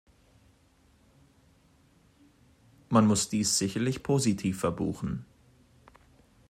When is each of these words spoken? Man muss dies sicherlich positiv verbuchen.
Man 2.89 3.05
muss 3.05 3.29
dies 3.29 3.59
sicherlich 3.59 4.01
positiv 4.01 4.59
verbuchen. 4.59 5.25